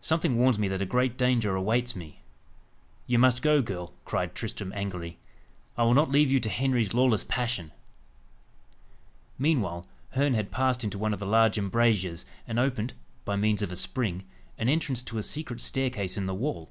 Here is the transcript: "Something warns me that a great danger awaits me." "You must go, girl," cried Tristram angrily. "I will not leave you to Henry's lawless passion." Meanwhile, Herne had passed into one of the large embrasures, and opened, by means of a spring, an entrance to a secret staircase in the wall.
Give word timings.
"Something 0.00 0.38
warns 0.38 0.58
me 0.58 0.68
that 0.68 0.80
a 0.80 0.86
great 0.86 1.18
danger 1.18 1.54
awaits 1.54 1.94
me." 1.94 2.22
"You 3.06 3.18
must 3.18 3.42
go, 3.42 3.60
girl," 3.60 3.92
cried 4.06 4.34
Tristram 4.34 4.72
angrily. 4.74 5.18
"I 5.76 5.82
will 5.82 5.92
not 5.92 6.10
leave 6.10 6.32
you 6.32 6.40
to 6.40 6.48
Henry's 6.48 6.94
lawless 6.94 7.24
passion." 7.24 7.72
Meanwhile, 9.38 9.86
Herne 10.12 10.32
had 10.32 10.50
passed 10.50 10.82
into 10.82 10.96
one 10.96 11.12
of 11.12 11.20
the 11.20 11.26
large 11.26 11.58
embrasures, 11.58 12.24
and 12.48 12.58
opened, 12.58 12.94
by 13.26 13.36
means 13.36 13.60
of 13.60 13.70
a 13.70 13.76
spring, 13.76 14.24
an 14.56 14.70
entrance 14.70 15.02
to 15.02 15.18
a 15.18 15.22
secret 15.22 15.60
staircase 15.60 16.16
in 16.16 16.24
the 16.24 16.34
wall. 16.34 16.70